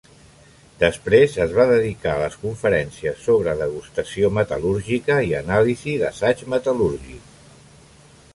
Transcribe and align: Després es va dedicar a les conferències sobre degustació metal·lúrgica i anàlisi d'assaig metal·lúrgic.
Després 0.83 1.35
es 1.43 1.51
va 1.57 1.65
dedicar 1.71 2.13
a 2.15 2.21
les 2.23 2.37
conferències 2.45 3.21
sobre 3.27 3.55
degustació 3.61 4.33
metal·lúrgica 4.39 5.19
i 5.29 5.37
anàlisi 5.43 5.95
d'assaig 6.07 6.45
metal·lúrgic. 6.57 7.41